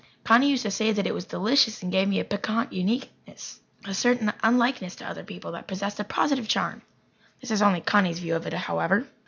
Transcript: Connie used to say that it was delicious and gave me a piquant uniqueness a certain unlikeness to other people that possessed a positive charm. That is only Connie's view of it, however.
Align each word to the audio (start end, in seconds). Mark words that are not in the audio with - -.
Connie 0.23 0.49
used 0.49 0.63
to 0.63 0.71
say 0.71 0.91
that 0.91 1.05
it 1.05 1.13
was 1.13 1.25
delicious 1.27 1.83
and 1.83 1.91
gave 1.91 2.07
me 2.07 2.19
a 2.19 2.25
piquant 2.25 2.73
uniqueness 2.73 3.59
a 3.85 3.93
certain 3.93 4.33
unlikeness 4.41 4.95
to 4.95 5.07
other 5.07 5.23
people 5.23 5.51
that 5.51 5.67
possessed 5.67 5.99
a 5.99 6.03
positive 6.03 6.47
charm. 6.47 6.81
That 7.39 7.51
is 7.51 7.61
only 7.61 7.81
Connie's 7.81 8.17
view 8.17 8.35
of 8.35 8.47
it, 8.47 8.53
however. 8.53 9.05